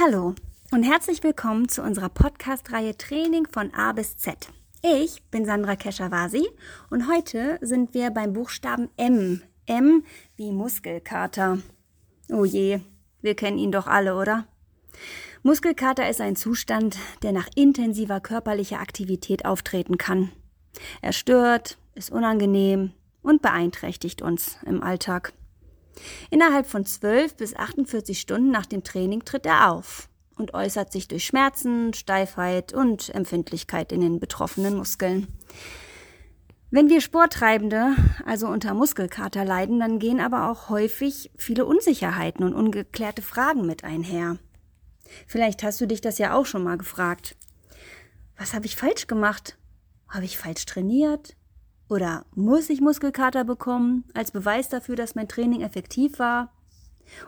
[0.00, 0.36] Hallo
[0.70, 4.48] und herzlich willkommen zu unserer Podcast-Reihe Training von A bis Z.
[4.80, 6.46] Ich bin Sandra Keschawasi
[6.88, 9.42] und heute sind wir beim Buchstaben M.
[9.66, 10.04] M
[10.36, 11.58] wie Muskelkater.
[12.30, 12.78] Oh je,
[13.22, 14.46] wir kennen ihn doch alle, oder?
[15.42, 20.30] Muskelkater ist ein Zustand, der nach intensiver körperlicher Aktivität auftreten kann.
[21.02, 22.92] Er stört, ist unangenehm
[23.22, 25.32] und beeinträchtigt uns im Alltag.
[26.30, 31.08] Innerhalb von 12 bis 48 Stunden nach dem Training tritt er auf und äußert sich
[31.08, 35.26] durch Schmerzen, Steifheit und Empfindlichkeit in den betroffenen Muskeln.
[36.70, 42.52] Wenn wir Sporttreibende also unter Muskelkater leiden, dann gehen aber auch häufig viele Unsicherheiten und
[42.52, 44.36] ungeklärte Fragen mit einher.
[45.26, 47.36] Vielleicht hast du dich das ja auch schon mal gefragt.
[48.36, 49.56] Was habe ich falsch gemacht?
[50.08, 51.37] Habe ich falsch trainiert?
[51.88, 56.52] Oder muss ich Muskelkater bekommen als Beweis dafür, dass mein Training effektiv war?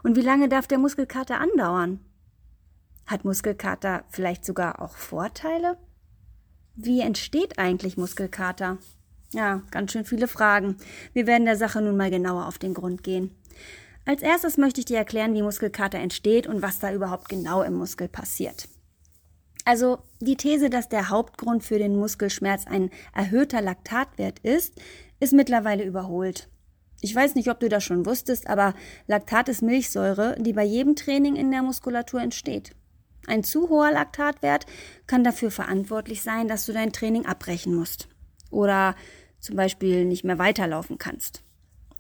[0.02, 2.00] Und wie lange darf der Muskelkater andauern?
[3.06, 5.78] Hat Muskelkater vielleicht sogar auch Vorteile?
[6.76, 8.78] Wie entsteht eigentlich Muskelkater?
[9.32, 10.76] Ja, ganz schön viele Fragen.
[11.12, 13.34] Wir werden der Sache nun mal genauer auf den Grund gehen.
[14.04, 17.74] Als erstes möchte ich dir erklären, wie Muskelkater entsteht und was da überhaupt genau im
[17.74, 18.68] Muskel passiert.
[19.70, 24.74] Also die These, dass der Hauptgrund für den Muskelschmerz ein erhöhter Laktatwert ist,
[25.20, 26.48] ist mittlerweile überholt.
[27.00, 28.74] Ich weiß nicht, ob du das schon wusstest, aber
[29.06, 32.72] Laktat ist Milchsäure, die bei jedem Training in der Muskulatur entsteht.
[33.28, 34.66] Ein zu hoher Laktatwert
[35.06, 38.08] kann dafür verantwortlich sein, dass du dein Training abbrechen musst
[38.50, 38.96] oder
[39.38, 41.44] zum Beispiel nicht mehr weiterlaufen kannst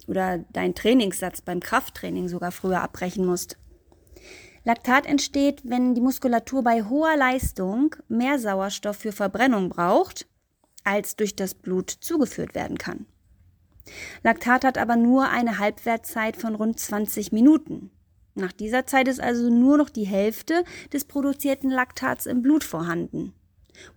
[0.08, 3.59] oder deinen Trainingssatz beim Krafttraining sogar früher abbrechen musst.
[4.64, 10.26] Laktat entsteht, wenn die Muskulatur bei hoher Leistung mehr Sauerstoff für Verbrennung braucht,
[10.84, 13.06] als durch das Blut zugeführt werden kann.
[14.22, 17.90] Laktat hat aber nur eine Halbwertzeit von rund 20 Minuten.
[18.34, 23.32] Nach dieser Zeit ist also nur noch die Hälfte des produzierten Laktats im Blut vorhanden.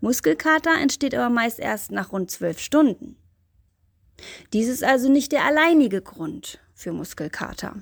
[0.01, 3.17] Muskelkater entsteht aber meist erst nach rund 12 Stunden.
[4.53, 7.75] Dies ist also nicht der alleinige Grund für Muskelkater.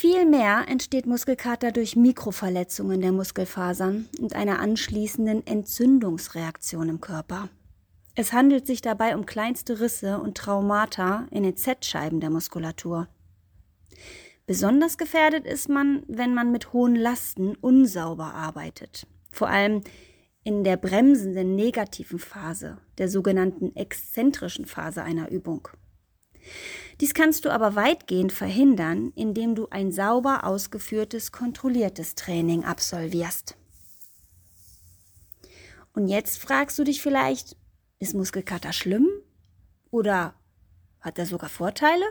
[0.00, 7.48] Vielmehr entsteht Muskelkater durch Mikroverletzungen der Muskelfasern und einer anschließenden Entzündungsreaktion im Körper.
[8.14, 13.08] Es handelt sich dabei um kleinste Risse und Traumata in den Z-Scheiben der Muskulatur.
[14.46, 19.82] Besonders gefährdet ist man, wenn man mit hohen Lasten unsauber arbeitet, vor allem
[20.44, 25.66] in der bremsenden negativen Phase, der sogenannten exzentrischen Phase einer Übung.
[27.00, 33.56] Dies kannst du aber weitgehend verhindern, indem du ein sauber ausgeführtes, kontrolliertes Training absolvierst.
[35.92, 37.56] Und jetzt fragst du dich vielleicht,
[38.00, 39.08] ist Muskelkater schlimm?
[39.90, 40.34] Oder
[41.00, 42.04] hat er sogar Vorteile?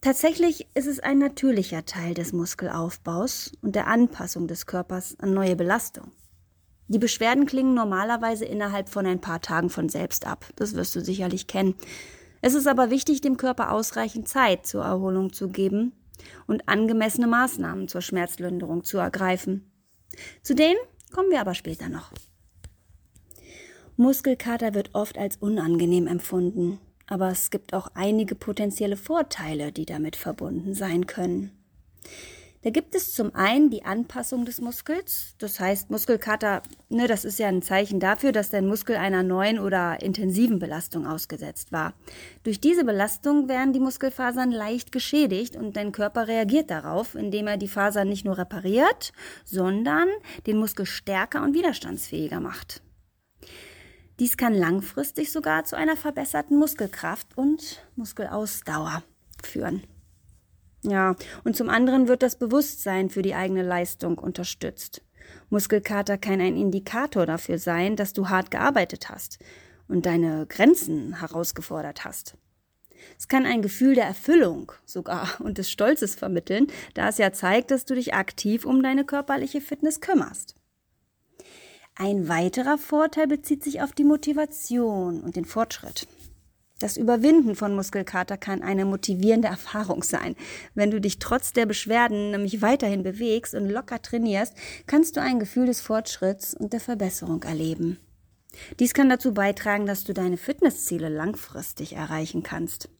[0.00, 5.56] Tatsächlich ist es ein natürlicher Teil des Muskelaufbaus und der Anpassung des Körpers an neue
[5.56, 6.12] Belastung.
[6.88, 10.46] Die Beschwerden klingen normalerweise innerhalb von ein paar Tagen von selbst ab.
[10.54, 11.74] Das wirst du sicherlich kennen.
[12.46, 15.90] Es ist aber wichtig, dem Körper ausreichend Zeit zur Erholung zu geben
[16.46, 19.68] und angemessene Maßnahmen zur Schmerzlinderung zu ergreifen.
[20.44, 20.78] Zu denen
[21.12, 22.12] kommen wir aber später noch.
[23.96, 30.14] Muskelkater wird oft als unangenehm empfunden, aber es gibt auch einige potenzielle Vorteile, die damit
[30.14, 31.50] verbunden sein können.
[32.66, 35.36] Da gibt es zum einen die Anpassung des Muskels.
[35.38, 39.60] Das heißt, Muskelkater, ne, das ist ja ein Zeichen dafür, dass dein Muskel einer neuen
[39.60, 41.94] oder intensiven Belastung ausgesetzt war.
[42.42, 47.56] Durch diese Belastung werden die Muskelfasern leicht geschädigt und dein Körper reagiert darauf, indem er
[47.56, 49.12] die Fasern nicht nur repariert,
[49.44, 50.08] sondern
[50.48, 52.82] den Muskel stärker und widerstandsfähiger macht.
[54.18, 59.04] Dies kann langfristig sogar zu einer verbesserten Muskelkraft und Muskelausdauer
[59.40, 59.84] führen.
[60.88, 65.02] Ja, und zum anderen wird das Bewusstsein für die eigene Leistung unterstützt.
[65.50, 69.38] Muskelkater kann ein Indikator dafür sein, dass du hart gearbeitet hast
[69.88, 72.36] und deine Grenzen herausgefordert hast.
[73.18, 77.70] Es kann ein Gefühl der Erfüllung sogar und des Stolzes vermitteln, da es ja zeigt,
[77.70, 80.54] dass du dich aktiv um deine körperliche Fitness kümmerst.
[81.96, 86.06] Ein weiterer Vorteil bezieht sich auf die Motivation und den Fortschritt.
[86.78, 90.36] Das Überwinden von Muskelkater kann eine motivierende Erfahrung sein.
[90.74, 94.54] Wenn du dich trotz der Beschwerden nämlich weiterhin bewegst und locker trainierst,
[94.86, 97.98] kannst du ein Gefühl des Fortschritts und der Verbesserung erleben.
[98.78, 102.90] Dies kann dazu beitragen, dass du deine Fitnessziele langfristig erreichen kannst.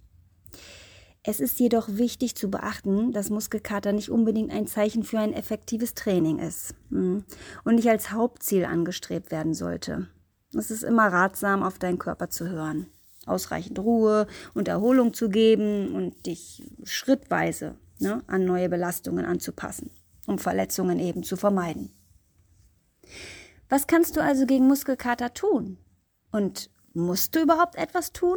[1.23, 5.93] Es ist jedoch wichtig zu beachten, dass Muskelkater nicht unbedingt ein Zeichen für ein effektives
[5.93, 7.25] Training ist hm,
[7.65, 10.09] und nicht als Hauptziel angestrebt werden sollte.
[10.55, 12.87] Es ist immer ratsam, auf deinen Körper zu hören
[13.27, 19.91] ausreichend Ruhe und Erholung zu geben und dich schrittweise ne, an neue Belastungen anzupassen.
[20.27, 21.93] um Verletzungen eben zu vermeiden.
[23.69, 25.79] Was kannst du also gegen Muskelkater tun?
[26.33, 28.37] Und musst du überhaupt etwas tun?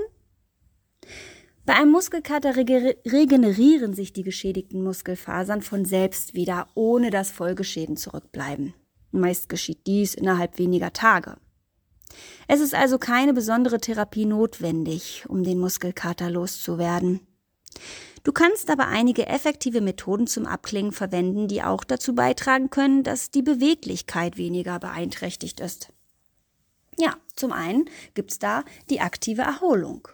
[1.65, 8.73] Bei einem Muskelkater regenerieren sich die geschädigten Muskelfasern von selbst wieder, ohne dass Folgeschäden zurückbleiben.
[9.11, 11.37] Meist geschieht dies innerhalb weniger Tage.
[12.47, 17.21] Es ist also keine besondere Therapie notwendig, um den Muskelkater loszuwerden.
[18.23, 23.31] Du kannst aber einige effektive Methoden zum Abklingen verwenden, die auch dazu beitragen können, dass
[23.31, 25.93] die Beweglichkeit weniger beeinträchtigt ist.
[26.97, 30.07] Ja, zum einen gibt's da die aktive Erholung.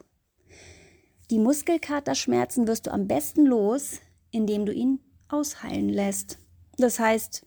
[1.31, 6.37] Die Muskelkaterschmerzen wirst du am besten los, indem du ihn ausheilen lässt.
[6.77, 7.45] Das heißt,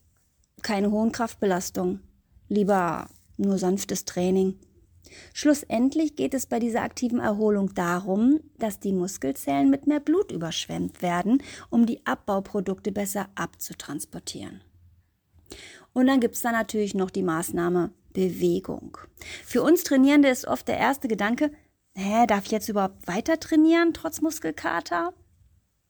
[0.63, 2.01] keine hohen Kraftbelastung,
[2.49, 3.09] lieber
[3.39, 4.59] nur sanftes Training.
[5.33, 11.03] Schlussendlich geht es bei dieser aktiven Erholung darum, dass die Muskelzellen mit mehr Blut überschwemmt
[11.03, 14.61] werden, um die Abbauprodukte besser abzutransportieren.
[15.93, 18.99] Und dann gibt es da natürlich noch die Maßnahme Bewegung.
[19.45, 21.53] Für uns Trainierende ist oft der erste Gedanke,
[21.95, 25.13] hä, darf ich jetzt überhaupt weiter trainieren trotz Muskelkater?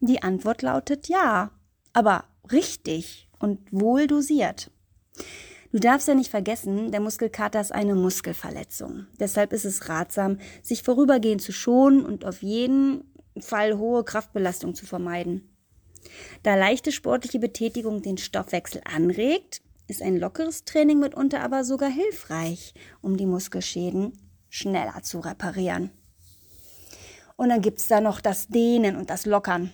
[0.00, 1.50] Die Antwort lautet ja,
[1.92, 4.70] aber richtig und wohl dosiert.
[5.70, 9.06] Du darfst ja nicht vergessen, der Muskelkater ist eine Muskelverletzung.
[9.20, 13.04] Deshalb ist es ratsam, sich vorübergehend zu schonen und auf jeden
[13.38, 15.54] Fall hohe Kraftbelastung zu vermeiden.
[16.42, 22.74] Da leichte sportliche Betätigung den Stoffwechsel anregt, ist ein lockeres Training mitunter aber sogar hilfreich,
[23.02, 24.12] um die Muskelschäden
[24.48, 25.90] schneller zu reparieren.
[27.36, 29.72] Und dann gibt's da noch das Dehnen und das Lockern.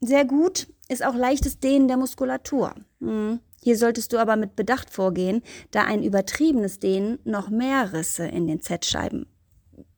[0.00, 2.74] Sehr gut ist auch leichtes Dehnen der Muskulatur.
[3.00, 3.40] Hm.
[3.62, 8.46] Hier solltest du aber mit Bedacht vorgehen, da ein übertriebenes Dehnen noch mehr Risse in
[8.46, 9.26] den Z-Scheiben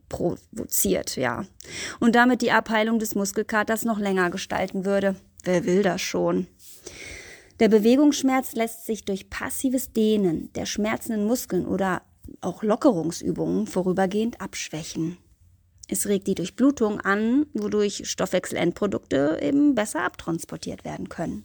[0.08, 1.46] provoziert, ja.
[1.98, 5.16] Und damit die Abheilung des Muskelkaters noch länger gestalten würde.
[5.42, 6.46] Wer will das schon?
[7.60, 12.02] Der Bewegungsschmerz lässt sich durch passives Dehnen der schmerzenden Muskeln oder
[12.40, 15.16] auch Lockerungsübungen vorübergehend abschwächen.
[15.88, 21.44] Es regt die Durchblutung an, wodurch Stoffwechselendprodukte eben besser abtransportiert werden können.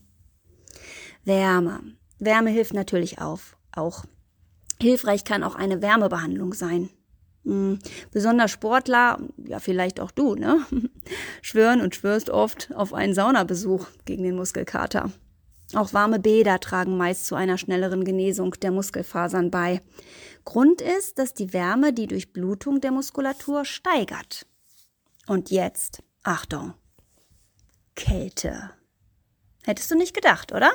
[1.26, 1.82] Wärme.
[2.20, 4.06] Wärme hilft natürlich auf, auch.
[4.82, 6.90] Hilfreich kann auch eine Wärmebehandlung sein.
[7.44, 7.80] Hm.
[8.12, 10.66] Besonders Sportler, ja vielleicht auch du, ne?
[11.42, 15.12] schwören und schwörst oft auf einen Saunabesuch gegen den Muskelkater.
[15.74, 19.82] Auch warme Bäder tragen meist zu einer schnelleren Genesung der Muskelfasern bei.
[20.46, 24.46] Grund ist, dass die Wärme die Durchblutung der Muskulatur steigert.
[25.28, 26.74] Und jetzt, Achtung,
[27.96, 28.72] Kälte.
[29.66, 30.72] Hättest du nicht gedacht, oder?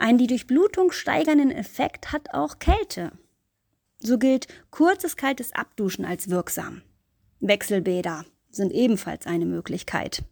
[0.00, 3.12] Einen die Durchblutung steigernden Effekt hat auch Kälte.
[3.98, 6.80] So gilt kurzes kaltes Abduschen als wirksam.
[7.40, 10.22] Wechselbäder sind ebenfalls eine Möglichkeit.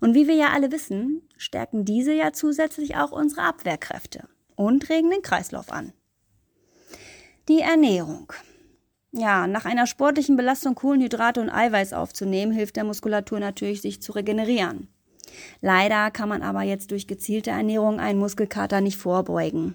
[0.00, 5.10] Und wie wir ja alle wissen, stärken diese ja zusätzlich auch unsere Abwehrkräfte und regen
[5.10, 5.94] den Kreislauf an.
[7.48, 8.30] Die Ernährung.
[9.10, 14.12] Ja, nach einer sportlichen Belastung Kohlenhydrate und Eiweiß aufzunehmen, hilft der Muskulatur natürlich, sich zu
[14.12, 14.88] regenerieren.
[15.60, 19.74] Leider kann man aber jetzt durch gezielte Ernährung einen Muskelkater nicht vorbeugen.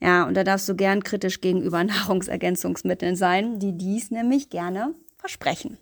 [0.00, 5.78] Ja, und da darfst du gern kritisch gegenüber Nahrungsergänzungsmitteln sein, die dies nämlich gerne versprechen.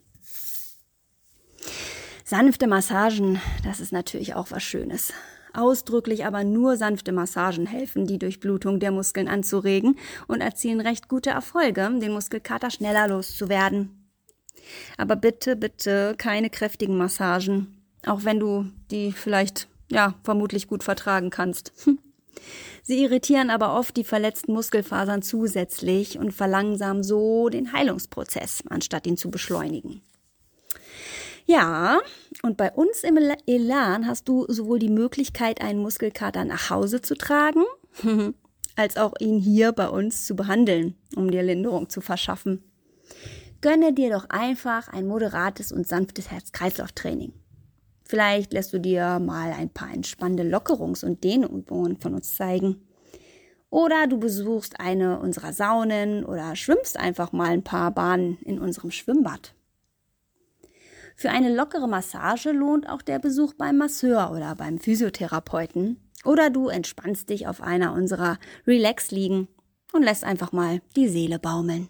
[2.24, 5.12] Sanfte Massagen, das ist natürlich auch was Schönes.
[5.54, 11.30] Ausdrücklich aber nur sanfte Massagen helfen, die Durchblutung der Muskeln anzuregen und erzielen recht gute
[11.30, 14.10] Erfolge, den Muskelkater schneller loszuwerden.
[14.98, 17.75] Aber bitte, bitte keine kräftigen Massagen.
[18.06, 21.72] Auch wenn du die vielleicht, ja, vermutlich gut vertragen kannst.
[22.82, 29.16] Sie irritieren aber oft die verletzten Muskelfasern zusätzlich und verlangsamen so den Heilungsprozess, anstatt ihn
[29.16, 30.02] zu beschleunigen.
[31.46, 32.00] Ja,
[32.42, 37.16] und bei uns im Elan hast du sowohl die Möglichkeit, einen Muskelkater nach Hause zu
[37.16, 37.64] tragen,
[38.76, 42.62] als auch ihn hier bei uns zu behandeln, um dir Linderung zu verschaffen.
[43.60, 47.32] Gönne dir doch einfach ein moderates und sanftes Herz-Kreislauf-Training.
[48.06, 52.86] Vielleicht lässt du dir mal ein paar entspannende Lockerungs- und Dehnübungen von uns zeigen.
[53.68, 58.92] Oder du besuchst eine unserer Saunen oder schwimmst einfach mal ein paar Bahnen in unserem
[58.92, 59.54] Schwimmbad.
[61.16, 65.98] Für eine lockere Massage lohnt auch der Besuch beim Masseur oder beim Physiotherapeuten.
[66.24, 69.48] Oder du entspannst dich auf einer unserer Relax-Liegen
[69.92, 71.88] und lässt einfach mal die Seele baumeln.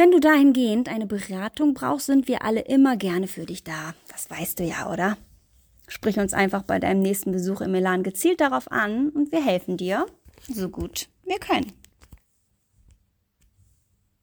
[0.00, 3.94] Wenn du dahingehend eine Beratung brauchst, sind wir alle immer gerne für dich da.
[4.06, 5.18] Das weißt du ja, oder?
[5.88, 9.76] Sprich uns einfach bei deinem nächsten Besuch im Elan gezielt darauf an und wir helfen
[9.76, 10.06] dir
[10.46, 11.72] so gut wir können.